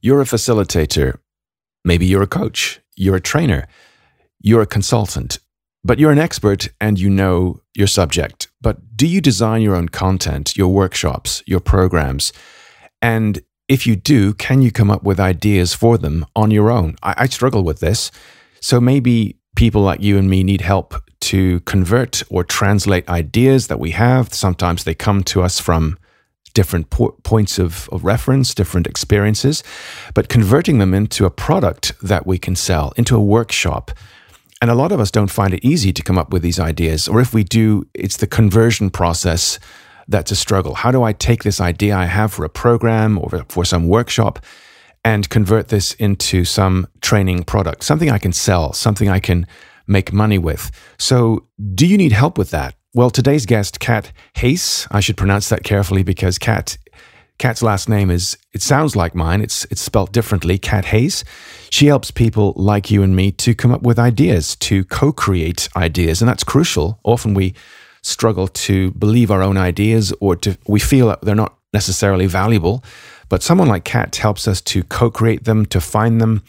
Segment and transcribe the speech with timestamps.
[0.00, 1.18] You're a facilitator.
[1.84, 2.80] Maybe you're a coach.
[2.96, 3.66] You're a trainer.
[4.40, 5.38] You're a consultant.
[5.84, 8.48] But you're an expert and you know your subject.
[8.60, 12.32] But do you design your own content, your workshops, your programs?
[13.02, 16.96] And if you do, can you come up with ideas for them on your own?
[17.02, 18.10] I, I struggle with this.
[18.60, 23.78] So maybe people like you and me need help to convert or translate ideas that
[23.78, 24.32] we have.
[24.32, 25.98] Sometimes they come to us from
[26.54, 29.62] different po- points of, of reference, different experiences,
[30.14, 33.90] but converting them into a product that we can sell, into a workshop.
[34.62, 37.08] And a lot of us don't find it easy to come up with these ideas.
[37.08, 39.58] Or if we do, it's the conversion process
[40.06, 40.74] that's a struggle.
[40.74, 44.44] How do I take this idea I have for a program or for some workshop
[45.04, 49.46] and convert this into some training product, something I can sell, something I can
[49.86, 50.70] make money with?
[50.98, 52.74] So, do you need help with that?
[52.92, 56.76] Well, today's guest, Kat Hayes, I should pronounce that carefully because Kat
[57.38, 59.42] Kat's last name is it sounds like mine.
[59.42, 61.24] It's it's spelt differently, Kat Hayes.
[61.70, 66.20] She helps people like you and me to come up with ideas, to co-create ideas,
[66.20, 66.98] and that's crucial.
[67.04, 67.54] Often we
[68.02, 72.82] struggle to believe our own ideas or to we feel that they're not necessarily valuable,
[73.28, 76.42] but someone like Kat helps us to co-create them, to find them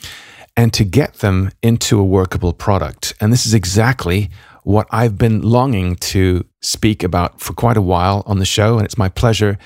[0.58, 3.14] and to get them into a workable product.
[3.22, 4.32] And this is exactly
[4.64, 8.78] what I've been longing to speak about for quite a while on the show.
[8.78, 9.58] And it's my pleasure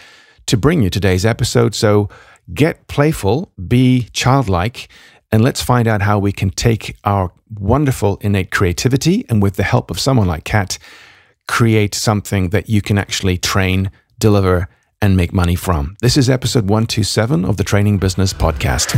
[0.48, 1.76] to bring you today's episode.
[1.76, 2.10] So
[2.54, 4.88] get playful, be childlike,
[5.32, 9.64] and let's find out how we can take our wonderful innate creativity and with the
[9.64, 10.78] help of someone like Kat,
[11.48, 14.70] create something that you can actually train, deliver,
[15.02, 15.96] and make money from.
[16.02, 18.94] This is episode 127 of the Training Business Podcast.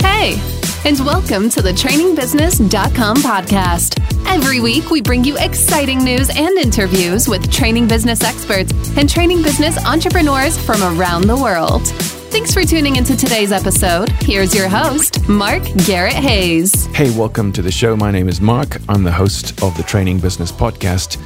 [0.00, 3.98] Hey and welcome to the trainingbusiness.com podcast.
[4.26, 9.42] Every week, we bring you exciting news and interviews with training business experts and training
[9.42, 11.86] business entrepreneurs from around the world.
[12.30, 14.10] Thanks for tuning into today's episode.
[14.20, 16.84] Here's your host, Mark Garrett Hayes.
[16.86, 17.96] Hey, welcome to the show.
[17.96, 18.76] My name is Mark.
[18.86, 21.16] I'm the host of the Training Business Podcast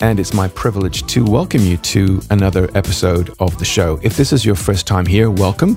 [0.00, 3.98] and it's my privilege to welcome you to another episode of the show.
[4.02, 5.76] If this is your first time here, welcome.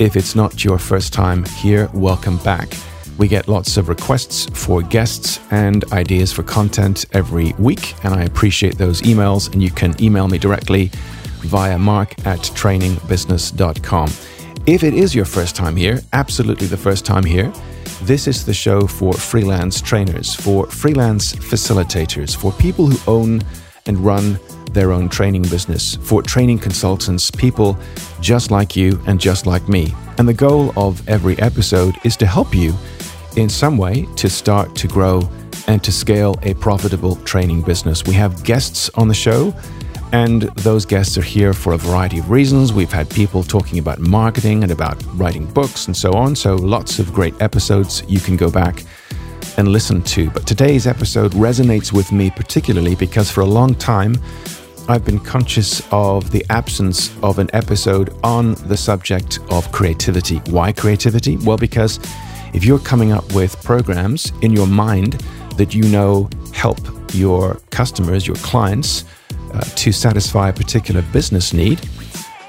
[0.00, 2.74] If it's not your first time here, welcome back.
[3.16, 8.24] We get lots of requests for guests and ideas for content every week, and I
[8.24, 9.52] appreciate those emails.
[9.52, 10.90] And you can email me directly
[11.42, 14.08] via mark at trainingbusiness.com.
[14.66, 17.52] If it is your first time here, absolutely the first time here,
[18.02, 23.42] this is the show for freelance trainers, for freelance facilitators, for people who own
[23.86, 24.38] and run
[24.72, 27.78] their own training business for training consultants, people
[28.20, 29.94] just like you and just like me.
[30.18, 32.74] And the goal of every episode is to help you
[33.36, 35.28] in some way to start to grow
[35.66, 38.04] and to scale a profitable training business.
[38.04, 39.54] We have guests on the show,
[40.12, 42.72] and those guests are here for a variety of reasons.
[42.72, 46.36] We've had people talking about marketing and about writing books and so on.
[46.36, 48.84] So, lots of great episodes you can go back
[49.56, 50.30] and listen to.
[50.30, 54.14] But today's episode resonates with me particularly because for a long time,
[54.86, 60.36] I've been conscious of the absence of an episode on the subject of creativity.
[60.50, 61.38] Why creativity?
[61.38, 61.98] Well, because
[62.52, 65.14] if you're coming up with programs in your mind
[65.56, 66.78] that you know help
[67.14, 69.04] your customers, your clients,
[69.54, 71.80] uh, to satisfy a particular business need,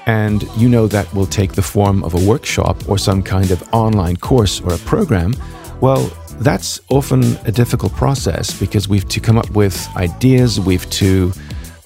[0.06, 3.62] and you know that will take the form of a workshop or some kind of
[3.72, 5.34] online course or a program,
[5.80, 6.10] well,
[6.40, 11.32] that's often a difficult process because we've to come up with ideas, we've to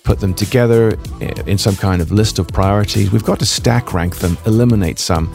[0.04, 3.12] put them together eh, in some kind of list of priorities.
[3.12, 5.32] We've got to stack rank them, eliminate some.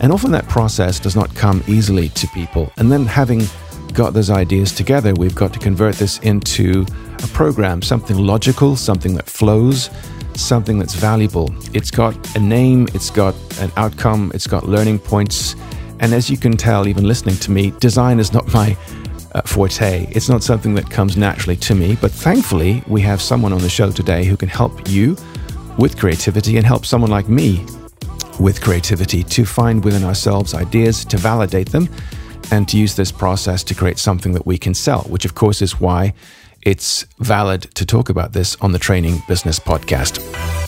[0.00, 2.72] And often that process does not come easily to people.
[2.76, 3.44] And then having
[3.92, 6.84] got those ideas together, we've got to convert this into
[7.22, 9.90] a program, something logical, something that flows,
[10.34, 11.54] something that's valuable.
[11.72, 15.56] It's got a name, it's got an outcome, it's got learning points.
[16.00, 18.76] And as you can tell, even listening to me, design is not my
[19.34, 20.06] uh, forte.
[20.10, 23.68] It's not something that comes naturally to me, but thankfully, we have someone on the
[23.68, 25.16] show today who can help you
[25.78, 27.64] with creativity and help someone like me
[28.40, 31.88] with creativity to find within ourselves ideas, to validate them,
[32.50, 35.62] and to use this process to create something that we can sell, which of course
[35.62, 36.12] is why
[36.62, 40.65] it's valid to talk about this on the Training Business Podcast.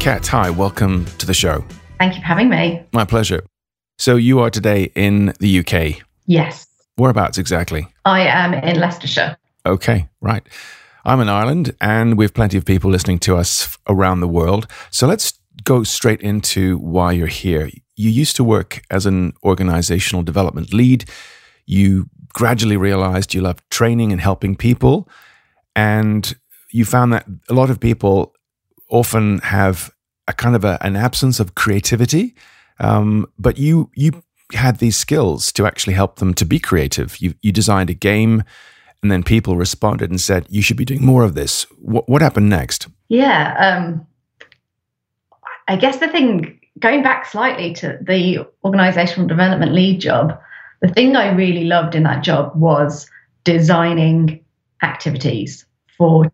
[0.00, 1.62] Kat, hi, welcome to the show.
[1.98, 2.82] Thank you for having me.
[2.90, 3.44] My pleasure.
[3.98, 6.02] So you are today in the UK.
[6.24, 6.66] Yes.
[6.96, 7.86] Whereabouts exactly?
[8.06, 9.36] I am in Leicestershire.
[9.66, 10.42] Okay, right.
[11.04, 14.66] I'm in Ireland, and we have plenty of people listening to us around the world.
[14.90, 17.68] So let's go straight into why you're here.
[17.94, 21.04] You used to work as an organizational development lead.
[21.66, 25.10] You gradually realized you loved training and helping people,
[25.76, 26.34] and
[26.70, 28.34] you found that a lot of people
[28.90, 29.90] often have
[30.28, 32.34] a kind of a, an absence of creativity,
[32.78, 34.22] um, but you you
[34.52, 37.20] had these skills to actually help them to be creative.
[37.20, 38.42] You you designed a game,
[39.02, 41.64] and then people responded and said you should be doing more of this.
[41.78, 42.88] What what happened next?
[43.08, 44.06] Yeah, um,
[45.68, 50.38] I guess the thing going back slightly to the organizational development lead job,
[50.80, 53.08] the thing I really loved in that job was
[53.44, 54.44] designing
[54.82, 55.66] activities
[55.96, 56.30] for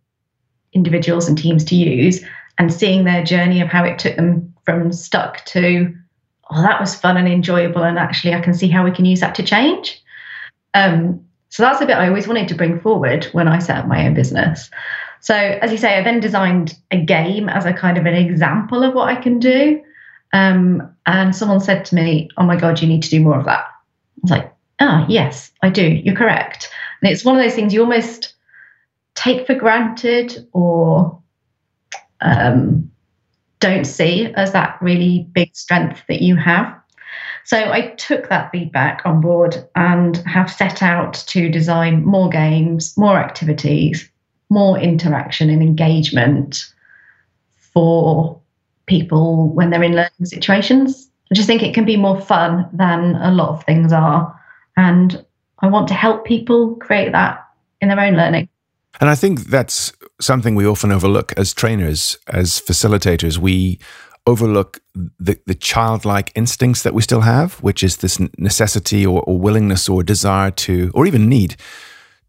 [0.73, 2.25] individuals and teams to use
[2.59, 5.95] and seeing their journey of how it took them from stuck to
[6.51, 9.21] oh that was fun and enjoyable and actually i can see how we can use
[9.21, 10.03] that to change.
[10.75, 13.87] Um, so that's a bit i always wanted to bring forward when i set up
[13.87, 14.71] my own business.
[15.21, 18.83] So as you say i then designed a game as a kind of an example
[18.83, 19.83] of what i can do.
[20.33, 23.47] Um, and someone said to me oh my god you need to do more of
[23.47, 23.65] that.
[23.65, 25.87] I was like ah oh, yes i do.
[25.87, 26.71] You're correct.
[27.03, 28.35] And it's one of those things you almost
[29.15, 31.21] take for granted or
[32.27, 32.91] um,
[33.61, 36.75] don't see as that really big strength that you have.
[37.45, 42.97] So I took that feedback on board and have set out to design more games,
[42.99, 44.11] more activities,
[44.51, 46.67] more interaction and engagement
[47.57, 48.41] for
[48.87, 51.09] people when they're in learning situations.
[51.31, 54.39] I just think it can be more fun than a lot of things are.
[54.77, 55.25] And
[55.61, 57.47] I want to help people create that
[57.81, 58.49] in their own learning.
[59.01, 63.39] And I think that's something we often overlook as trainers, as facilitators.
[63.39, 63.79] We
[64.27, 69.39] overlook the, the childlike instincts that we still have, which is this necessity or, or
[69.39, 71.57] willingness or desire to, or even need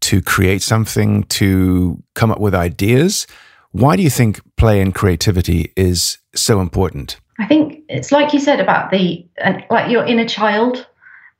[0.00, 3.26] to create something, to come up with ideas.
[3.72, 7.18] Why do you think play and creativity is so important?
[7.40, 9.26] I think it's like you said about the,
[9.70, 10.86] like your inner child.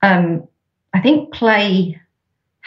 [0.02, 0.46] Um,
[0.94, 2.00] I think play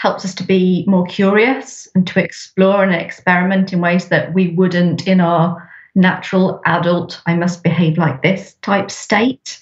[0.02, 4.48] helps us to be more curious and to explore and experiment in ways that we
[4.48, 9.60] wouldn't in our natural adult, I must behave like this type state.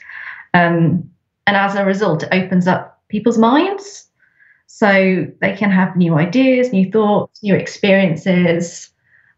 [0.53, 1.09] Um,
[1.45, 4.07] and as a result, it opens up people's minds.
[4.67, 8.89] So they can have new ideas, new thoughts, new experiences,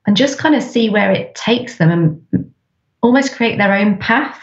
[0.06, 2.54] and just kind of see where it takes them and
[3.01, 4.39] almost create their own path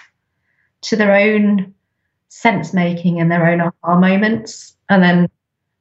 [0.80, 1.72] to their own
[2.30, 4.74] sense making and their own aha moments.
[4.88, 5.28] And then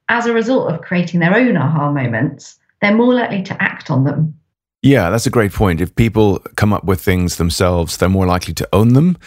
[0.09, 4.03] as a result of creating their own aha moments, they're more likely to act on
[4.03, 4.39] them.
[4.81, 5.81] Yeah, that's a great point.
[5.81, 9.17] If people come up with things themselves, they're more likely to own them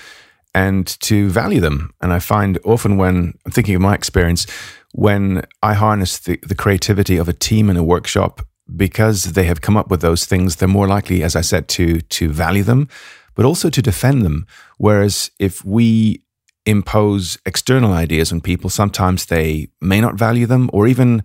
[0.55, 1.93] and to value them.
[2.01, 4.47] And I find often when I'm thinking of my experience,
[4.93, 8.43] when I harness the, the creativity of a team in a workshop,
[8.77, 12.01] because they have come up with those things, they're more likely, as I said, to
[12.01, 12.89] to value them,
[13.35, 14.47] but also to defend them.
[14.79, 16.23] Whereas if we
[16.67, 21.23] impose external ideas on people, sometimes they may not value them or even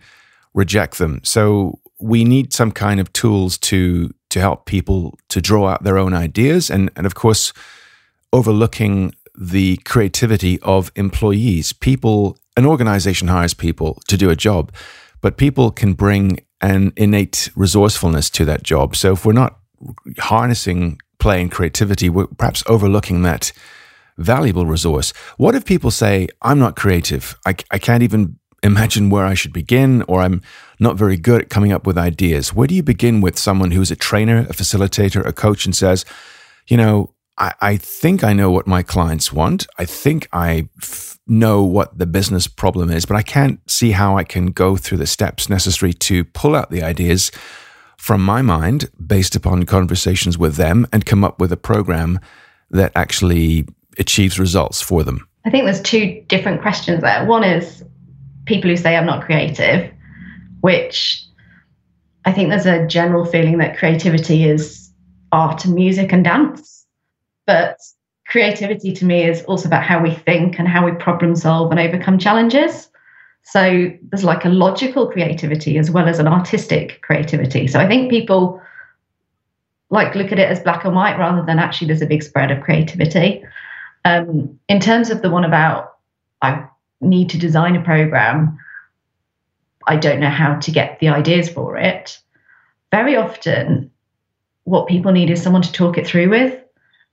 [0.54, 1.22] reject them.
[1.24, 5.98] So we need some kind of tools to to help people to draw out their
[5.98, 7.54] own ideas and and of course
[8.34, 11.74] overlooking the creativity of employees.
[11.74, 14.72] People an organization hires people to do a job,
[15.22, 18.96] but people can bring an innate resourcefulness to that job.
[18.96, 19.60] So if we're not
[20.20, 23.52] harnessing play and creativity, we're perhaps overlooking that
[24.18, 25.12] valuable resource.
[25.38, 27.38] What if people say, I'm not creative?
[27.46, 30.42] I, I can't even imagine where I should begin, or I'm
[30.80, 32.54] not very good at coming up with ideas.
[32.54, 36.06] Where do you begin with someone who's a trainer, a facilitator, a coach, and says,
[36.68, 39.68] you know, I, I think I know what my clients want.
[39.78, 44.18] I think I f- know what the business problem is, but I can't see how
[44.18, 47.32] I can go through the steps necessary to pull out the ideas
[47.98, 52.20] from my mind based upon conversations with them and come up with a program
[52.70, 55.28] that actually achieves results for them?
[55.46, 57.26] I think there's two different questions there.
[57.26, 57.84] One is
[58.46, 59.92] people who say I'm not creative,
[60.62, 61.24] which
[62.26, 64.92] I think there's a general feeling that creativity is
[65.32, 66.86] art and music and dance.
[67.46, 67.78] But
[68.28, 71.80] creativity to me is also about how we think and how we problem solve and
[71.80, 72.90] overcome challenges.
[73.44, 77.68] So there's like a logical creativity as well as an artistic creativity.
[77.68, 78.60] So I think people
[79.92, 82.50] like look at it as black and white rather than actually there's a big spread
[82.50, 83.44] of creativity.
[84.06, 85.96] Um, in terms of the one about
[86.42, 86.68] I
[87.02, 88.60] need to design a program,
[89.88, 92.20] I don't know how to get the ideas for it.
[92.92, 93.92] Very often,
[94.64, 96.62] what people need is someone to talk it through with.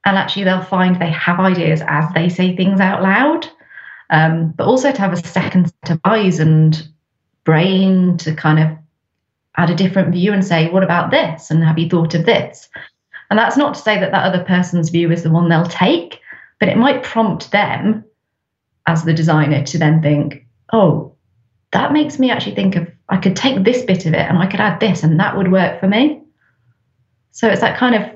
[0.05, 3.47] And actually, they'll find they have ideas as they say things out loud,
[4.09, 6.87] um, but also to have a second set of eyes and
[7.43, 8.77] brain to kind of
[9.55, 11.49] add a different view and say, What about this?
[11.49, 12.69] And have you thought of this?
[13.29, 16.19] And that's not to say that that other person's view is the one they'll take,
[16.63, 18.05] but it might prompt them
[18.87, 21.13] as the designer to then think, oh,
[21.73, 24.47] that makes me actually think of I could take this bit of it and I
[24.47, 26.23] could add this and that would work for me.
[27.31, 28.09] So it's that kind of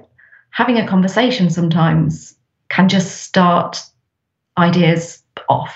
[0.51, 2.35] having a conversation sometimes
[2.69, 3.83] can just start
[4.57, 5.75] ideas off.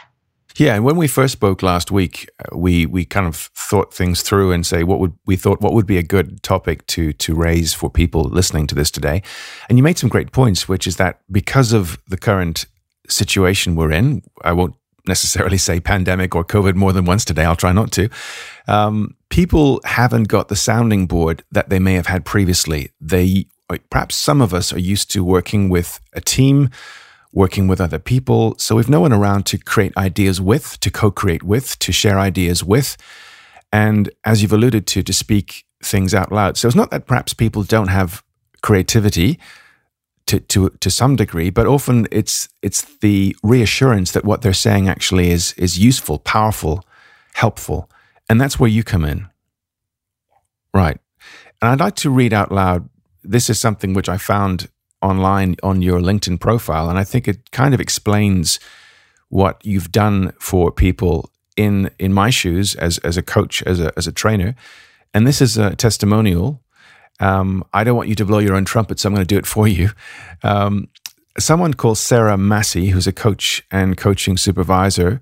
[0.61, 4.21] Yeah, and when we first spoke last week, uh, we we kind of thought things
[4.21, 7.33] through and say what would we thought what would be a good topic to to
[7.33, 9.23] raise for people listening to this today.
[9.69, 12.67] And you made some great points, which is that because of the current
[13.09, 14.75] situation we're in, I won't
[15.07, 17.43] necessarily say pandemic or COVID more than once today.
[17.43, 18.09] I'll try not to.
[18.67, 22.91] Um, people haven't got the sounding board that they may have had previously.
[23.01, 23.47] They
[23.89, 26.69] perhaps some of us are used to working with a team,
[27.33, 28.55] working with other people.
[28.57, 32.63] So we've no one around to create ideas with, to co-create with, to share ideas
[32.63, 32.97] with,
[33.71, 36.57] and as you've alluded to, to speak things out loud.
[36.57, 38.23] So it's not that perhaps people don't have
[38.61, 39.39] creativity
[40.27, 44.87] to, to, to some degree, but often it's, it's the reassurance that what they're saying
[44.87, 46.85] actually is, is useful, powerful,
[47.33, 47.89] helpful.
[48.29, 49.27] And that's where you come in.
[50.73, 50.99] Right.
[51.61, 52.89] And I'd like to read out loud.
[53.23, 54.69] This is something which I found
[55.01, 56.89] online on your LinkedIn profile.
[56.89, 58.59] And I think it kind of explains
[59.29, 63.91] what you've done for people in, in my shoes as, as a coach, as a,
[63.97, 64.55] as a trainer.
[65.13, 66.61] And this is a testimonial
[67.21, 69.37] um, I don't want you to blow your own trumpet, so I'm going to do
[69.37, 69.91] it for you.
[70.43, 70.89] Um,
[71.37, 75.21] someone called Sarah Massey, who's a coach and coaching supervisor,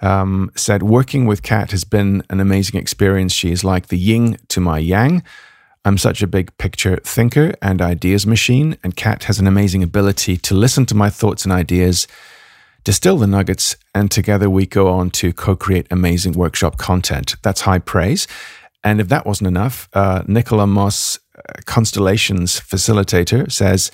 [0.00, 3.32] um, said, Working with Kat has been an amazing experience.
[3.32, 5.22] She is like the yin to my yang.
[5.84, 10.38] I'm such a big picture thinker and ideas machine, and Kat has an amazing ability
[10.38, 12.06] to listen to my thoughts and ideas,
[12.84, 17.36] distill the nuggets, and together we go on to co create amazing workshop content.
[17.42, 18.26] That's high praise.
[18.82, 21.18] And if that wasn't enough, uh, Nicola Moss
[21.66, 23.90] Constellations facilitator says,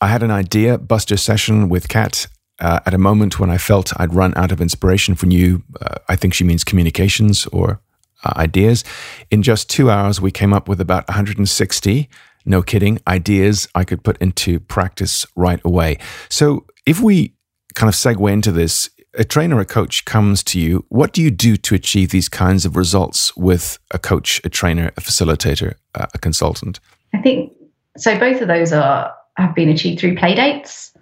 [0.00, 2.26] I had an idea buster session with Kat
[2.60, 5.96] uh, at a moment when I felt I'd run out of inspiration for new, uh,
[6.08, 7.80] I think she means communications or
[8.26, 8.84] uh, ideas.
[9.30, 12.08] In just two hours, we came up with about 160,
[12.44, 15.98] no kidding, ideas I could put into practice right away.
[16.28, 17.34] So if we
[17.74, 20.84] kind of segue into this, a trainer, a coach comes to you.
[20.88, 24.88] What do you do to achieve these kinds of results with a coach, a trainer,
[24.96, 26.80] a facilitator, uh, a consultant?
[27.14, 27.52] I think
[27.96, 28.18] so.
[28.18, 30.92] Both of those are have been achieved through play dates.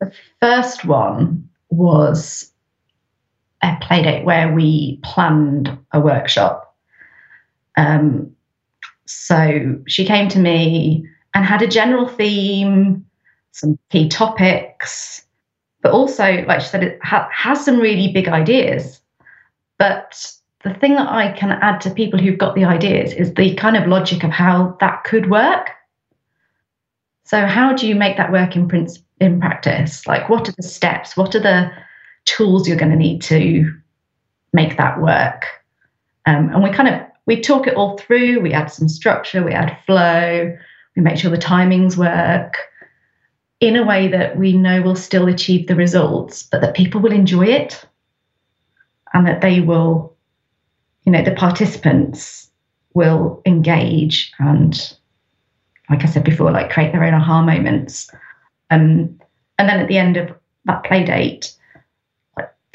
[0.00, 2.52] The first one was
[3.74, 6.74] a play date where we planned a workshop.
[7.76, 8.34] Um,
[9.06, 13.04] so she came to me and had a general theme,
[13.52, 15.24] some key topics,
[15.82, 19.00] but also, like she said, it ha- has some really big ideas.
[19.78, 20.32] But
[20.64, 23.76] the thing that I can add to people who've got the ideas is the kind
[23.76, 25.70] of logic of how that could work.
[27.24, 28.68] So, how do you make that work in
[29.20, 30.06] in practice?
[30.06, 31.16] Like, what are the steps?
[31.16, 31.70] What are the
[32.26, 33.72] tools you're going to need to
[34.52, 35.46] make that work?
[36.26, 38.40] Um, and we kind of we talk it all through.
[38.40, 39.42] We add some structure.
[39.42, 40.56] We add flow.
[40.94, 42.56] We make sure the timings work
[43.60, 47.12] in a way that we know will still achieve the results, but that people will
[47.12, 47.84] enjoy it
[49.14, 50.14] and that they will,
[51.04, 52.50] you know, the participants
[52.94, 54.94] will engage and,
[55.88, 58.10] like I said before, like create their own aha moments.
[58.70, 59.18] Um,
[59.58, 60.30] and then at the end of
[60.66, 61.54] that play date,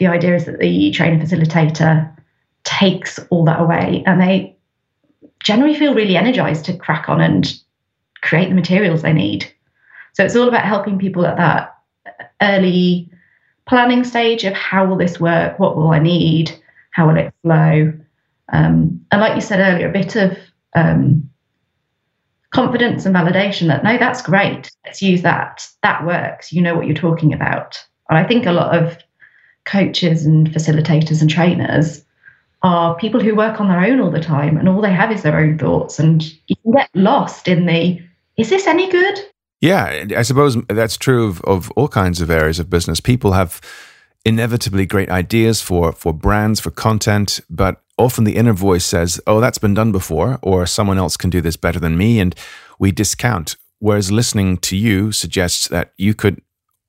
[0.02, 2.12] the idea is that the trainer facilitator
[2.64, 4.58] takes all that away and they
[5.42, 7.54] generally feel really energized to crack on and
[8.24, 9.46] create the materials they need.
[10.14, 11.78] So it's all about helping people at that
[12.42, 13.12] early
[13.68, 15.60] planning stage of how will this work?
[15.60, 16.52] What will I need?
[16.90, 17.94] How will it flow?
[18.52, 20.36] Um, and like you said earlier, a bit of
[20.76, 21.30] um,
[22.50, 24.72] confidence and validation that no, that's great.
[24.84, 25.68] Let's use that.
[25.84, 26.52] That works.
[26.52, 27.78] You know what you're talking about.
[28.10, 28.98] And I think a lot of
[29.66, 32.04] coaches and facilitators and trainers
[32.64, 35.24] are people who work on their own all the time and all they have is
[35.24, 36.00] their own thoughts.
[36.00, 38.00] And you can get lost in the,
[38.38, 39.20] is this any good?
[39.62, 43.00] Yeah, I suppose that's true of, of all kinds of areas of business.
[43.00, 43.62] People have
[44.26, 49.40] inevitably great ideas for for brands, for content, but often the inner voice says, "Oh,
[49.40, 52.36] that's been done before," or "Someone else can do this better than me," and
[52.80, 53.56] we discount.
[53.80, 56.42] Whereas listening to you suggests that you could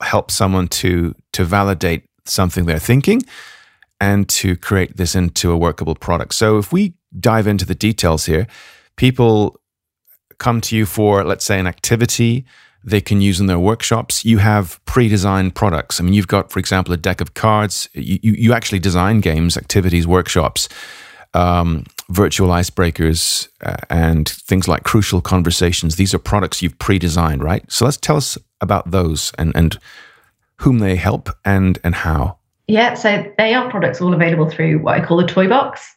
[0.02, 3.22] help someone to to validate something they're thinking
[4.00, 6.34] and to create this into a workable product.
[6.34, 8.46] So if we dive into the details here,
[8.96, 9.60] people
[10.38, 12.44] come to you for, let's say, an activity
[12.84, 14.24] they can use in their workshops.
[14.24, 16.00] You have pre-designed products.
[16.00, 17.88] I mean, you've got, for example, a deck of cards.
[17.92, 20.68] You, you actually design games, activities, workshops,
[21.32, 25.94] um, virtual icebreakers, uh, and things like crucial conversations.
[25.94, 27.64] These are products you've pre-designed, right?
[27.70, 29.78] So let's tell us about those and, and
[30.62, 32.38] whom they help and and how.
[32.68, 35.94] Yeah, so they are products all available through what I call the toy box.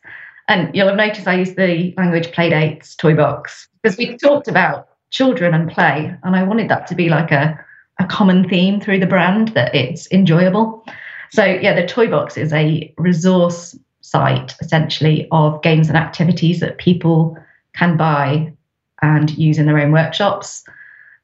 [0.47, 4.89] And you'll have noticed I use the language playdates toy box because we talked about
[5.11, 6.13] children and play.
[6.23, 7.57] And I wanted that to be like a,
[7.99, 10.85] a common theme through the brand that it's enjoyable.
[11.31, 16.77] So, yeah, the Toy Box is a resource site essentially of games and activities that
[16.77, 17.37] people
[17.73, 18.53] can buy
[19.01, 20.63] and use in their own workshops.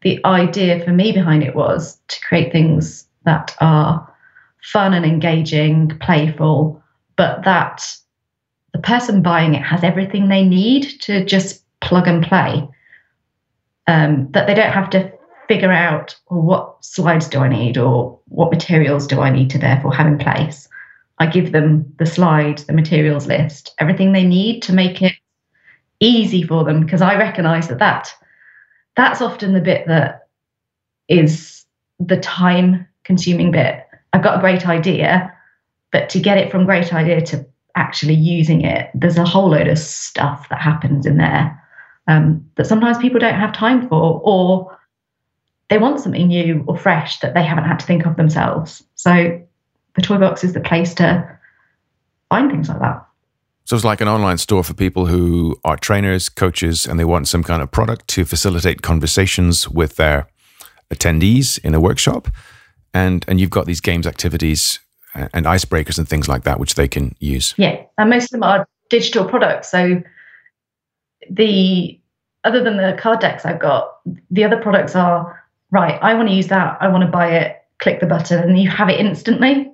[0.01, 4.07] The idea for me behind it was to create things that are
[4.63, 6.81] fun and engaging, playful,
[7.15, 7.83] but that
[8.73, 12.67] the person buying it has everything they need to just plug and play.
[13.87, 15.11] Um, that they don't have to
[15.47, 19.57] figure out well, what slides do I need or what materials do I need to
[19.57, 20.69] therefore have in place.
[21.19, 25.13] I give them the slide, the materials list, everything they need to make it
[25.99, 28.13] easy for them because I recognize that, that
[28.95, 30.27] that's often the bit that
[31.07, 31.65] is
[31.99, 33.87] the time consuming bit.
[34.13, 35.33] I've got a great idea,
[35.91, 39.67] but to get it from great idea to actually using it, there's a whole load
[39.67, 41.57] of stuff that happens in there
[42.07, 44.77] um, that sometimes people don't have time for, or
[45.69, 48.83] they want something new or fresh that they haven't had to think of themselves.
[48.95, 49.41] So
[49.95, 51.39] the toy box is the place to
[52.29, 53.05] find things like that.
[53.65, 57.27] So it's like an online store for people who are trainers, coaches, and they want
[57.27, 60.27] some kind of product to facilitate conversations with their
[60.89, 62.27] attendees in a workshop.
[62.93, 64.79] And and you've got these games activities
[65.15, 67.53] uh, and icebreakers and things like that, which they can use.
[67.57, 69.69] Yeah, and most of them are digital products.
[69.71, 70.01] So
[71.29, 71.99] the
[72.43, 75.99] other than the card decks I've got, the other products are right.
[76.01, 76.77] I want to use that.
[76.81, 77.57] I want to buy it.
[77.79, 79.71] Click the button, and you have it instantly.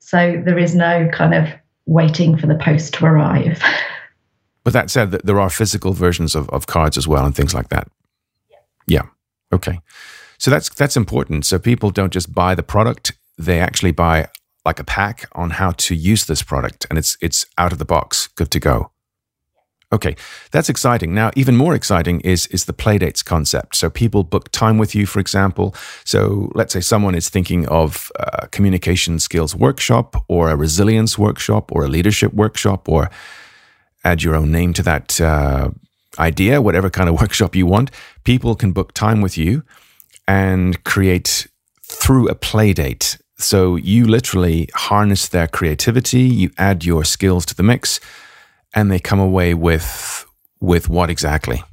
[0.00, 1.48] So there is no kind of
[1.86, 3.62] waiting for the post to arrive.
[4.62, 7.70] But that said, there are physical versions of, of cards as well and things like
[7.70, 7.88] that.
[8.50, 8.58] Yeah.
[8.86, 9.02] yeah.
[9.52, 9.80] Okay.
[10.40, 11.44] So that's that's important.
[11.44, 14.28] So people don't just buy the product; they actually buy
[14.64, 17.84] like a pack on how to use this product, and it's it's out of the
[17.84, 18.90] box, good to go.
[19.92, 20.16] Okay,
[20.50, 21.14] that's exciting.
[21.14, 23.76] Now, even more exciting is is the playdates concept.
[23.76, 25.74] So people book time with you, for example.
[26.04, 31.70] So let's say someone is thinking of a communication skills workshop, or a resilience workshop,
[31.70, 33.10] or a leadership workshop, or
[34.04, 35.68] add your own name to that uh,
[36.18, 37.90] idea, whatever kind of workshop you want.
[38.24, 39.64] People can book time with you
[40.30, 41.48] and create
[41.82, 43.20] through a playdate.
[43.36, 47.98] So you literally harness their creativity, you add your skills to the mix
[48.72, 50.24] and they come away with
[50.60, 51.64] with what exactly?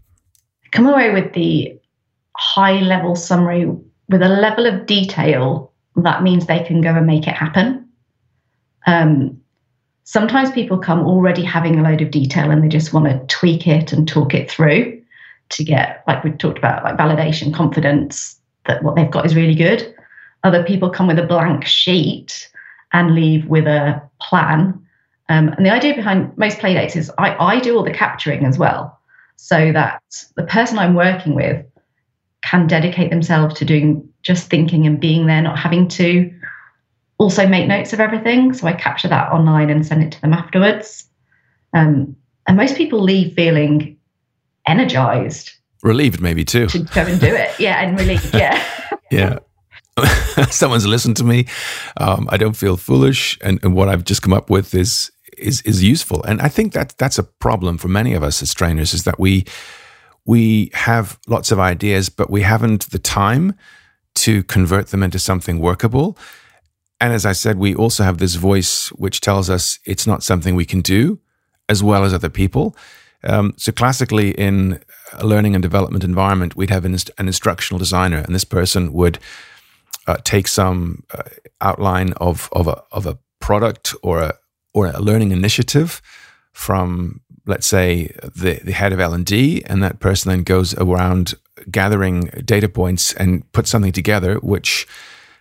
[0.72, 1.80] Come away with the
[2.36, 3.68] high level summary
[4.10, 7.88] with a level of detail that means they can go and make it happen.
[8.88, 9.40] Um,
[10.04, 13.68] sometimes people come already having a load of detail and they just want to tweak
[13.68, 15.00] it and talk it through
[15.50, 18.38] to get, like we talked about, like validation, confidence
[18.68, 19.94] that what they've got is really good.
[20.44, 22.50] Other people come with a blank sheet
[22.94, 24.82] and leave with a plan
[25.30, 28.58] um, and the idea behind most playdates is I, I do all the capturing as
[28.58, 28.98] well,
[29.36, 30.02] so that
[30.36, 31.66] the person I'm working with
[32.42, 36.34] can dedicate themselves to doing just thinking and being there, not having to
[37.18, 38.54] also make notes of everything.
[38.54, 41.06] So I capture that online and send it to them afterwards.
[41.74, 42.16] Um,
[42.48, 43.98] and most people leave feeling
[44.66, 45.52] energized.
[45.84, 46.68] Relieved, maybe too.
[46.68, 47.60] To go and do it.
[47.60, 48.34] Yeah, and relieved.
[48.34, 48.64] Yeah.
[49.12, 49.40] yeah.
[50.52, 51.48] Someone's listened to me.
[51.98, 53.38] Um, I don't feel foolish.
[53.42, 56.24] And, and what I've just come up with is is is useful.
[56.24, 59.20] And I think that that's a problem for many of us as trainers is that
[59.20, 59.46] we
[60.26, 63.54] we have lots of ideas, but we haven't the time
[64.16, 66.18] to convert them into something workable.
[67.00, 70.56] And as I said, we also have this voice which tells us it's not something
[70.56, 71.20] we can do
[71.70, 72.76] as well as other people.
[73.24, 74.82] Um, so classically, in
[75.14, 79.20] a learning and development environment, we'd have an, an instructional designer, and this person would
[80.08, 81.24] uh, take some uh,
[81.62, 84.34] outline of of a of a product or a
[84.74, 86.02] or a learning initiative
[86.54, 91.36] from let's say the, the head of l&d and that person then goes around
[91.72, 94.88] gathering data points and puts something together which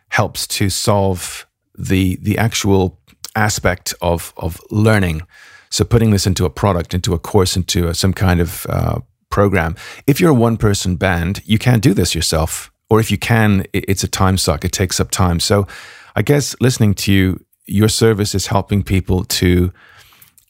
[0.08, 2.98] helps to solve the the actual
[3.34, 5.22] aspect of of learning
[5.70, 9.00] so putting this into a product into a course into a, some kind of uh,
[9.30, 9.74] program
[10.06, 13.64] if you're a one person band you can't do this yourself or if you can
[13.72, 15.66] it's a time suck it takes up time so
[16.14, 19.72] i guess listening to you your service is helping people to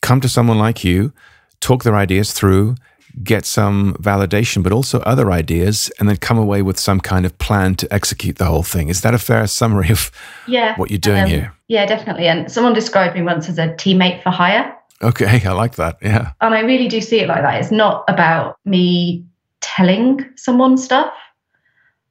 [0.00, 1.12] come to someone like you,
[1.60, 2.76] talk their ideas through,
[3.22, 7.36] get some validation, but also other ideas, and then come away with some kind of
[7.38, 8.88] plan to execute the whole thing.
[8.88, 10.10] Is that a fair summary of
[10.46, 11.54] yeah, what you're doing um, here?
[11.68, 12.28] Yeah, definitely.
[12.28, 14.75] And someone described me once as a teammate for hire.
[15.02, 15.98] Okay, I like that.
[16.02, 16.32] Yeah.
[16.40, 17.60] And I really do see it like that.
[17.60, 19.24] It's not about me
[19.60, 21.12] telling someone stuff.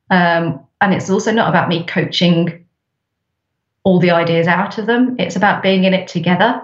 [0.09, 2.65] Um, and it's also not about me coaching
[3.83, 5.15] all the ideas out of them.
[5.19, 6.61] It's about being in it together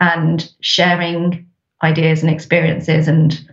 [0.00, 1.46] and sharing
[1.82, 3.48] ideas and experiences and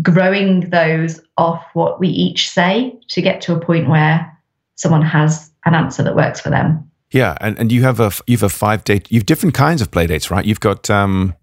[0.00, 4.28] growing those off what we each say to get to a point where
[4.76, 6.90] someone has an answer that works for them.
[7.12, 9.90] Yeah, and, and you have a you have a five day you've different kinds of
[9.90, 10.44] play dates, right?
[10.44, 11.34] You've got um,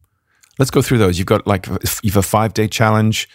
[0.58, 1.17] let's go through those.
[1.17, 1.67] You've got like
[2.03, 3.29] you've a five day challenge.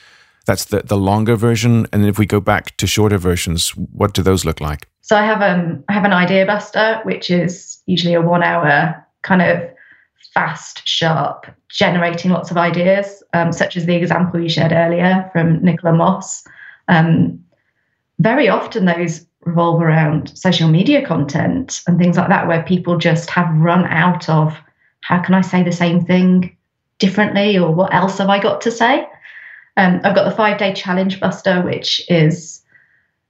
[0.46, 4.12] That's the the longer version, and then if we go back to shorter versions, what
[4.14, 4.88] do those look like?
[5.00, 9.06] So I have um I have an idea buster, which is usually a one hour
[9.22, 9.70] kind of
[10.34, 15.64] fast, sharp, generating lots of ideas, um, such as the example you shared earlier from
[15.64, 16.44] Nicola Moss.
[16.88, 17.44] Um,
[18.18, 23.30] very often those revolve around social media content and things like that, where people just
[23.30, 24.56] have run out of
[25.00, 26.56] how can I say the same thing
[26.98, 29.06] differently or what else have I got to say?
[29.76, 32.62] Um, I've got the five day challenge buster, which is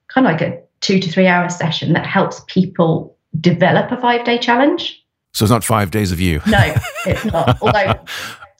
[0.08, 4.24] kind of like a two to three hour session that helps people develop a five
[4.24, 5.02] day challenge.
[5.32, 6.40] So it's not five days of you.
[6.46, 6.74] No,
[7.06, 7.58] it's not.
[7.62, 8.00] Although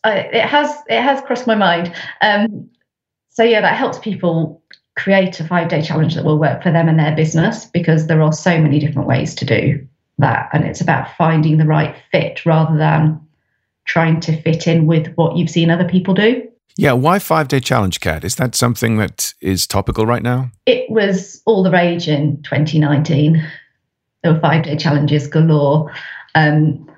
[0.05, 1.95] uh, it has it has crossed my mind.
[2.21, 2.71] Um,
[3.31, 4.63] so yeah, that helps people
[4.97, 8.23] create a five day challenge that will work for them and their business because there
[8.23, 9.87] are so many different ways to do
[10.19, 13.21] that, and it's about finding the right fit rather than
[13.85, 16.49] trying to fit in with what you've seen other people do.
[16.77, 18.25] Yeah, why five day challenge, Kat?
[18.25, 20.51] Is that something that is topical right now?
[20.67, 23.47] It was all the rage in 2019.
[24.23, 25.93] There were five day challenges galore.
[26.35, 26.91] Um,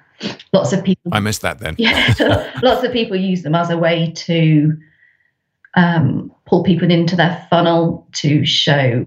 [0.52, 1.12] lots of people.
[1.12, 1.74] I missed that then.
[1.78, 4.78] yeah, lots of people use them as a way to
[5.74, 9.06] um, pull people into their funnel to show,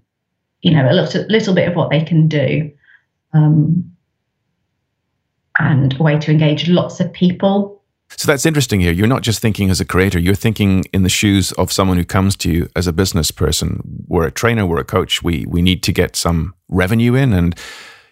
[0.62, 2.72] you know, a little, little bit of what they can do.
[3.34, 3.92] Um,
[5.58, 7.84] and a way to engage lots of people.
[8.12, 8.92] So that's interesting here.
[8.92, 12.06] You're not just thinking as a creator, you're thinking in the shoes of someone who
[12.06, 13.82] comes to you as a business person.
[14.08, 15.22] We're a trainer, we're a coach.
[15.22, 17.56] We we need to get some revenue in and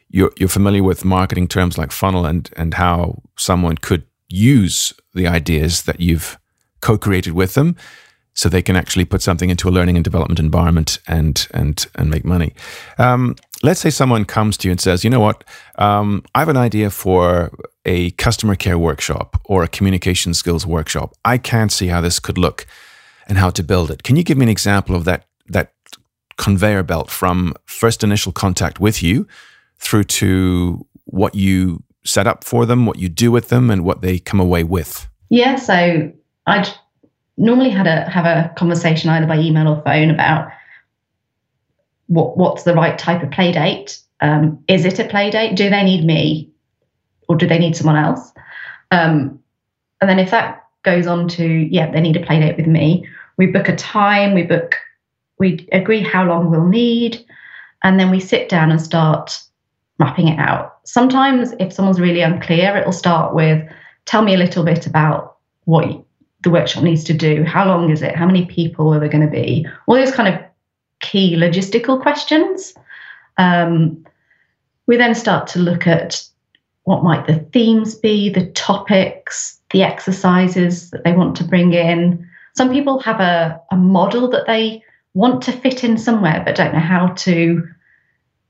[0.10, 5.28] you're, you're familiar with marketing terms like funnel and, and how someone could use the
[5.28, 6.38] ideas that you've
[6.80, 7.76] co-created with them
[8.38, 12.10] so they can actually put something into a learning and development environment and and and
[12.10, 12.54] make money.
[13.00, 15.44] Um, let's say someone comes to you and says, "You know what?
[15.80, 17.52] Um, I have an idea for
[17.84, 21.16] a customer care workshop or a communication skills workshop.
[21.26, 22.68] I can't see how this could look
[23.28, 24.04] and how to build it.
[24.04, 25.74] Can you give me an example of that that
[26.38, 29.28] conveyor belt from first initial contact with you
[29.80, 34.02] through to what you set up for them, what you do with them, and what
[34.02, 35.08] they come away with?
[35.30, 36.12] Yeah, so
[36.46, 36.70] I'd
[37.38, 40.50] normally had a have a conversation either by email or phone about
[42.08, 44.00] what what's the right type of play date.
[44.22, 45.56] Um, is it a play date?
[45.56, 46.50] Do they need me,
[47.28, 48.32] or do they need someone else?
[48.92, 49.40] Um,
[50.02, 53.08] and then if that goes on to yeah, they need a play date with me.
[53.38, 54.34] We book a time.
[54.34, 54.76] We book.
[55.40, 57.24] We agree how long we'll need,
[57.84, 59.40] and then we sit down and start
[60.00, 60.78] mapping it out.
[60.86, 63.64] Sometimes, if someone's really unclear, it'll start with,
[64.06, 66.04] tell me a little bit about what
[66.44, 67.44] the workshop needs to do.
[67.44, 68.16] How long is it?
[68.16, 69.66] How many people are there going to be?
[69.86, 70.42] All those kind of
[71.00, 72.74] key logistical questions.
[73.38, 74.06] Um,
[74.88, 76.24] we then start to look at
[76.84, 82.28] what might the themes be, the topics, the exercises that they want to bring in.
[82.56, 86.74] Some people have a, a model that they want to fit in somewhere but don't
[86.74, 87.68] know how to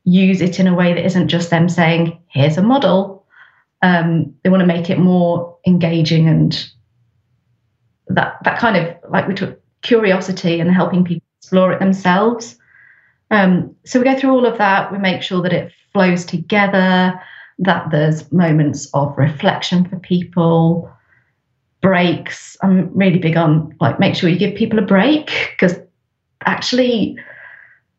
[0.04, 3.26] use it in a way that isn't just them saying, here's a model.
[3.82, 6.70] Um, they want to make it more engaging and
[8.08, 12.56] that that kind of like we took curiosity and helping people explore it themselves.
[13.30, 14.90] Um, so we go through all of that.
[14.90, 17.20] We make sure that it flows together,
[17.58, 20.90] that there's moments of reflection for people,
[21.80, 22.56] breaks.
[22.62, 25.78] I'm really big on like make sure you give people a break because
[26.44, 27.16] actually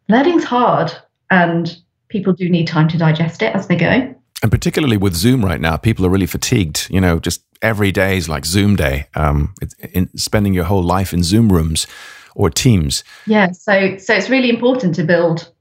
[0.08, 0.92] learning's hard
[1.30, 1.78] and
[2.10, 4.16] people do need time to digest it as they go.
[4.42, 6.88] And particularly with Zoom right now, people are really fatigued.
[6.90, 9.08] You know, just every day is like Zoom day.
[9.16, 9.54] Um,
[9.94, 11.88] in, spending your whole life in Zoom rooms
[12.36, 13.04] or Teams.
[13.26, 15.52] Yeah, so so it's really important to build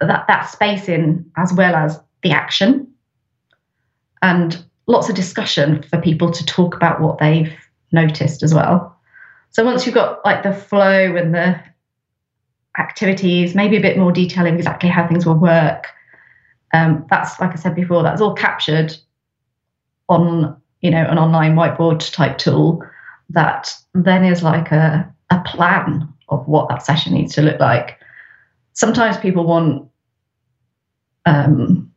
[0.00, 2.88] that that space in as well as the action,
[4.22, 7.52] and lots of discussion for people to talk about what they've
[7.92, 8.96] noticed as well.
[9.50, 11.60] So once you've got like the flow and the
[12.78, 15.86] activities, maybe a bit more detail of exactly how things will work.
[16.74, 18.94] Um, that's like I said before, that's all captured
[20.08, 22.80] on you know an online whiteboard type tool
[23.28, 27.98] that then is like a, a plan of what that session needs to look like.
[28.74, 29.88] Sometimes people want
[31.24, 31.92] um,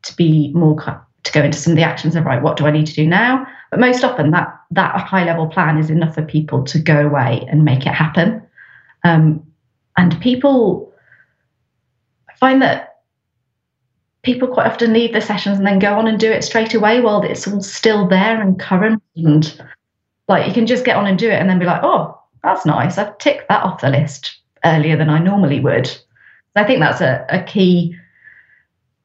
[0.00, 2.70] to be more to go into some of the actions of right, what do I
[2.70, 3.46] need to do now?
[3.70, 7.46] But most often that that high level plan is enough for people to go away
[7.50, 8.42] and make it happen.
[9.04, 9.46] Um,
[9.98, 10.90] and people
[12.40, 12.91] find that
[14.22, 17.00] people quite often leave the sessions and then go on and do it straight away
[17.00, 19.02] while it's all still there and current.
[19.16, 19.62] And
[20.28, 22.64] like you can just get on and do it and then be like, oh, that's
[22.64, 22.98] nice.
[22.98, 25.90] I've ticked that off the list earlier than I normally would.
[26.54, 27.96] I think that's a, a key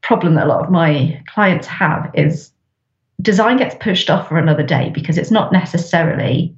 [0.02, 2.52] problem that a lot of my clients have is
[3.22, 6.56] design gets pushed off for another day because it's not necessarily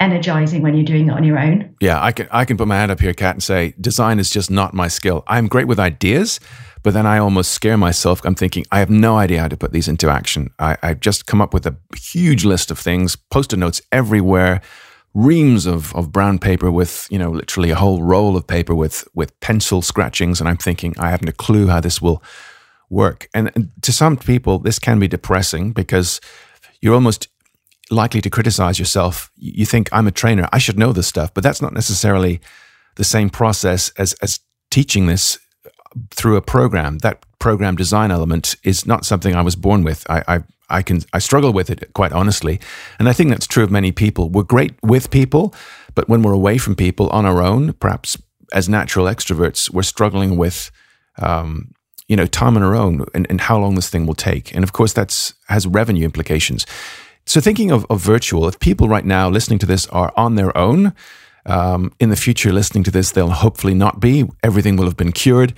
[0.00, 1.74] energizing when you're doing it on your own.
[1.80, 4.30] Yeah, I can I can put my hand up here, Kat, and say design is
[4.30, 5.24] just not my skill.
[5.26, 6.40] I'm great with ideas,
[6.86, 8.20] but then I almost scare myself.
[8.24, 10.50] I'm thinking I have no idea how to put these into action.
[10.60, 14.60] I, I've just come up with a huge list of things, post-it notes everywhere,
[15.12, 19.08] reams of, of brown paper with you know literally a whole roll of paper with
[19.14, 22.22] with pencil scratchings, and I'm thinking I haven't a clue how this will
[22.88, 23.28] work.
[23.34, 26.20] And, and to some people, this can be depressing because
[26.80, 27.26] you're almost
[27.90, 29.32] likely to criticize yourself.
[29.34, 32.40] You think, I'm a trainer, I should know this stuff, but that's not necessarily
[32.94, 34.38] the same process as, as
[34.70, 35.40] teaching this
[36.10, 36.98] through a program.
[36.98, 40.08] That program design element is not something I was born with.
[40.10, 42.60] I, I, I can I struggle with it quite honestly,
[42.98, 44.28] and I think that's true of many people.
[44.28, 45.54] We're great with people,
[45.94, 48.16] but when we're away from people on our own, perhaps
[48.52, 50.70] as natural extroverts, we're struggling with
[51.20, 51.72] um,
[52.08, 54.54] you know time on our own and, and how long this thing will take.
[54.54, 56.66] And of course, that's has revenue implications.
[57.26, 60.56] So, thinking of, of virtual, if people right now listening to this are on their
[60.56, 60.94] own,
[61.44, 64.24] um, in the future listening to this, they'll hopefully not be.
[64.42, 65.52] Everything will have been cured,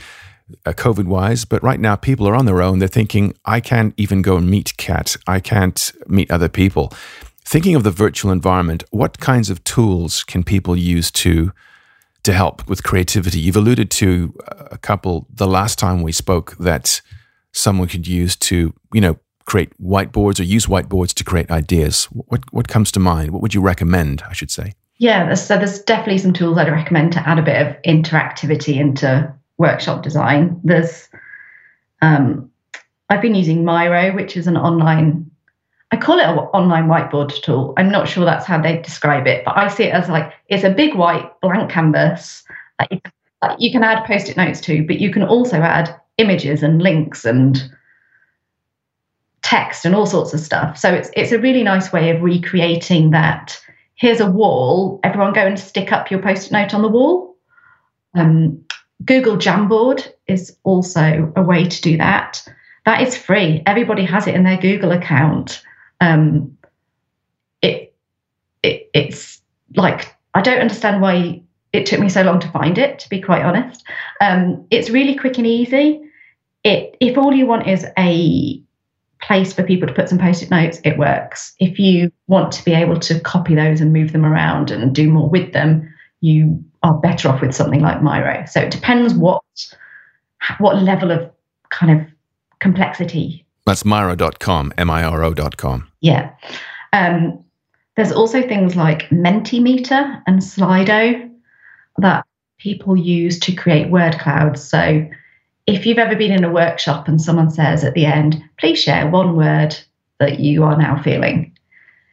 [0.66, 1.44] uh, COVID wise.
[1.44, 2.78] But right now, people are on their own.
[2.78, 5.16] They're thinking, I can't even go and meet Kat.
[5.26, 6.92] I can't meet other people.
[7.44, 11.52] Thinking of the virtual environment, what kinds of tools can people use to
[12.24, 13.40] to help with creativity?
[13.40, 17.00] You've alluded to a couple the last time we spoke that
[17.52, 22.04] someone could use to, you know, create whiteboards or use whiteboards to create ideas?
[22.06, 23.30] What what comes to mind?
[23.30, 24.22] What would you recommend?
[24.28, 24.74] I should say.
[24.98, 29.32] Yeah, so there's definitely some tools I'd recommend to add a bit of interactivity into
[29.58, 30.60] workshop design.
[30.64, 31.08] There's,
[32.00, 32.50] um,
[33.10, 35.30] I've been using Miro, which is an online,
[35.90, 37.74] I call it an online whiteboard tool.
[37.76, 40.64] I'm not sure that's how they describe it, but I see it as like it's
[40.64, 42.44] a big white blank canvas
[42.78, 43.00] that you,
[43.58, 47.70] you can add post-it notes to, but you can also add images and links and
[49.42, 50.76] text and all sorts of stuff.
[50.76, 53.58] So it's it's a really nice way of recreating that.
[53.94, 55.00] Here's a wall.
[55.02, 57.36] Everyone go and stick up your post-it note on the wall.
[58.14, 58.62] Um,
[59.04, 62.46] Google Jamboard is also a way to do that.
[62.84, 63.62] That is free.
[63.66, 65.62] Everybody has it in their Google account.
[66.00, 66.56] Um,
[67.62, 67.94] it,
[68.62, 69.40] it it's
[69.76, 72.98] like I don't understand why it took me so long to find it.
[73.00, 73.84] To be quite honest,
[74.20, 76.00] um, it's really quick and easy.
[76.64, 78.62] It if all you want is a
[79.20, 81.54] place for people to put some post-it notes, it works.
[81.58, 85.10] If you want to be able to copy those and move them around and do
[85.10, 88.44] more with them, you are better off with something like Miro.
[88.46, 89.42] So it depends what
[90.58, 91.30] what level of
[91.70, 92.06] kind of
[92.60, 93.44] complexity.
[93.66, 95.88] That's Miro.com, M-I-R-O.com.
[96.00, 96.32] Yeah.
[96.92, 97.44] Um,
[97.96, 101.30] there's also things like Mentimeter and Slido
[101.98, 102.24] that
[102.58, 104.62] people use to create word clouds.
[104.62, 105.06] So
[105.66, 109.08] if you've ever been in a workshop and someone says at the end, please share
[109.08, 109.76] one word
[110.18, 111.56] that you are now feeling.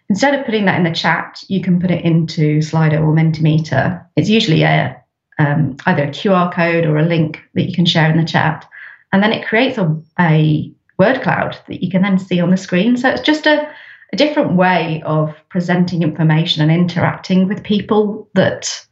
[0.09, 4.05] Instead of putting that in the chat, you can put it into Slido or Mentimeter.
[4.15, 5.01] It's usually a
[5.37, 8.65] um, either a QR code or a link that you can share in the chat,
[9.11, 12.57] and then it creates a, a word cloud that you can then see on the
[12.57, 12.97] screen.
[12.97, 13.69] So it's just a,
[14.13, 18.85] a different way of presenting information and interacting with people that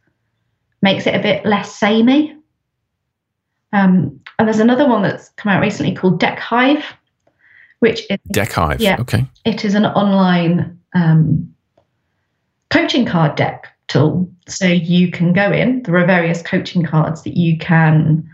[0.82, 2.36] makes it a bit less samey.
[3.72, 6.84] Um, and there's another one that's come out recently called DeckHive,
[7.80, 8.80] which is DeckHive.
[8.80, 9.24] Yeah, okay.
[9.44, 11.54] It is an online um,
[12.70, 14.30] coaching card deck tool.
[14.48, 15.82] So you can go in.
[15.82, 18.28] There are various coaching cards that you can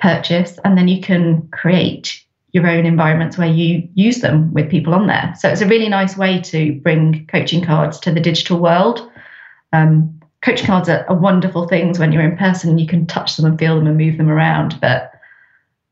[0.00, 2.20] purchase, and then you can create
[2.52, 5.34] your own environments where you use them with people on there.
[5.38, 9.10] So it's a really nice way to bring coaching cards to the digital world.
[9.72, 13.36] Um, coaching cards are, are wonderful things when you're in person and you can touch
[13.36, 15.12] them and feel them and move them around, but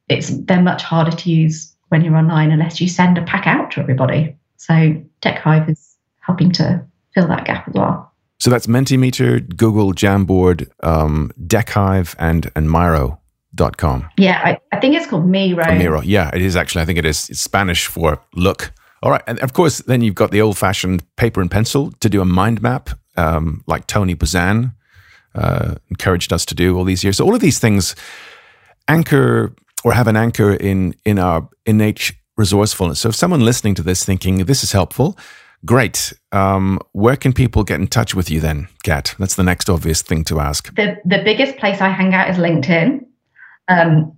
[0.09, 3.73] it's they're much harder to use when you're online unless you send a pack out
[3.73, 4.37] to everybody.
[4.57, 5.92] So DeckHive is
[6.23, 8.13] helping to fill that gap as well.
[8.39, 14.09] So that's Mentimeter, Google Jamboard, um, DeckHive, and and Miro.com.
[14.19, 15.65] Yeah, I, I think it's called Miro.
[15.65, 16.01] Oh, Miro.
[16.01, 16.83] Yeah, it is actually.
[16.83, 17.31] I think it is.
[17.31, 18.73] It's Spanish for look.
[19.03, 19.23] All right.
[19.27, 22.25] And of course, then you've got the old fashioned paper and pencil to do a
[22.25, 24.75] mind map um, like Tony Buzan
[25.35, 27.17] uh, encouraged us to do all these years.
[27.17, 27.95] So all of these things
[28.89, 29.55] anchor
[29.85, 33.01] or have an anchor in in our innate resourcefulness.
[33.01, 35.19] So if someone listening to this thinking this is helpful,
[35.65, 36.13] great.
[36.33, 39.15] Um, where can people get in touch with you then, Kat?
[39.19, 40.75] That's the next obvious thing to ask.
[40.75, 43.05] The the biggest place I hang out is LinkedIn.
[43.69, 44.17] Um,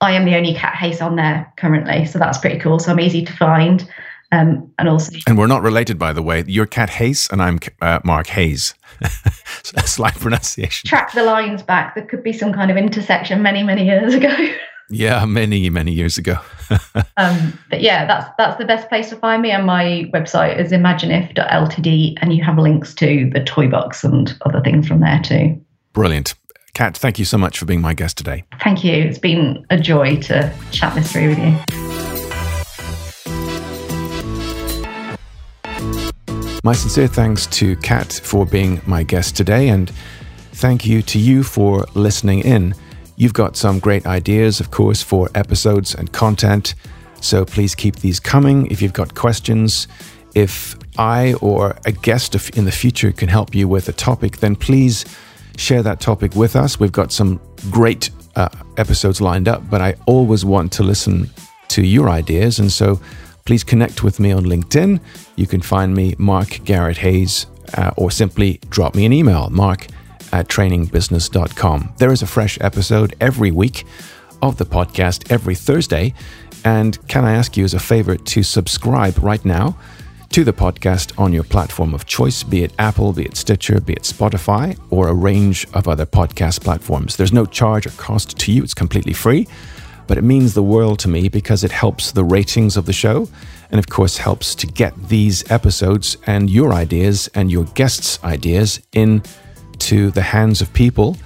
[0.00, 2.78] I am the only Kat Hayes on there currently, so that's pretty cool.
[2.78, 3.88] So I'm easy to find.
[4.32, 6.44] Um, and also, and we're not related, by the way.
[6.46, 8.74] You're Kat Hayes, and I'm uh, Mark Hayes.
[9.84, 10.88] Slight pronunciation.
[10.88, 11.94] Track the lines back.
[11.94, 14.34] There could be some kind of intersection many, many years ago.
[14.90, 16.38] yeah, many, many years ago.
[17.16, 19.50] um, but yeah, that's that's the best place to find me.
[19.50, 24.60] And my website is imagineif.ltd, and you have links to the toy box and other
[24.60, 25.60] things from there too.
[25.92, 26.34] Brilliant.
[26.74, 28.44] Kat, thank you so much for being my guest today.
[28.60, 28.92] Thank you.
[28.92, 31.56] It's been a joy to chat this through with you.
[36.64, 39.92] My sincere thanks to Kat for being my guest today, and
[40.52, 42.74] thank you to you for listening in.
[43.16, 46.74] You've got some great ideas, of course, for episodes and content,
[47.20, 48.66] so please keep these coming.
[48.66, 49.86] If you've got questions,
[50.34, 54.56] if I or a guest in the future can help you with a topic, then
[54.56, 55.04] please
[55.56, 56.80] share that topic with us.
[56.80, 61.30] We've got some great uh, episodes lined up, but I always want to listen
[61.68, 63.00] to your ideas, and so
[63.44, 65.00] please connect with me on LinkedIn.
[65.36, 69.86] You can find me, Mark Garrett Hayes, uh, or simply drop me an email, mark
[70.34, 71.94] at trainingbusiness.com.
[71.98, 73.84] There is a fresh episode every week
[74.42, 76.12] of the podcast every Thursday.
[76.64, 79.78] And can I ask you as a favor to subscribe right now
[80.30, 83.92] to the podcast on your platform of choice, be it Apple, be it Stitcher, be
[83.92, 87.16] it Spotify, or a range of other podcast platforms?
[87.16, 89.46] There's no charge or cost to you, it's completely free
[90.06, 93.26] but it means the world to me because it helps the ratings of the show
[93.70, 98.82] and, of course, helps to get these episodes and your ideas and your guests' ideas
[99.74, 101.16] into the hands of people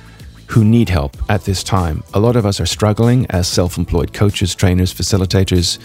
[0.46, 2.02] who need help at this time.
[2.14, 5.78] A lot of us are struggling as self employed coaches, trainers, facilitators,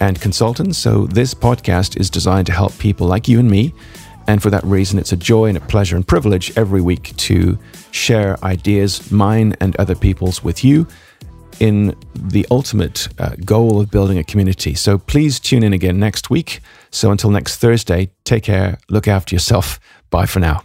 [0.00, 0.78] and consultants.
[0.78, 3.74] So, this podcast is designed to help people like you and me.
[4.28, 7.58] And for that reason, it's a joy and a pleasure and privilege every week to
[7.90, 10.86] share ideas, mine and other people's, with you
[11.58, 14.74] in the ultimate uh, goal of building a community.
[14.74, 16.60] So please tune in again next week.
[16.92, 19.80] So until next Thursday, take care, look after yourself.
[20.10, 20.64] Bye for now.